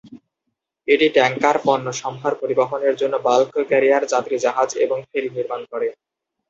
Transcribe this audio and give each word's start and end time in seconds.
এটি 0.87 1.07
ট্যাঙ্কার, 1.09 1.55
পণ্যসম্ভার 1.65 2.33
পরিবহনের 2.41 2.95
জন্য 2.95 3.15
বাল্ক 3.25 3.53
ক্যারিয়ার, 3.69 4.03
যাত্রী 4.13 4.35
জাহাজ 4.39 4.69
এবং 4.85 4.97
ফেরী 5.09 5.29
নির্মাণ 5.35 5.61
করে। 5.71 5.87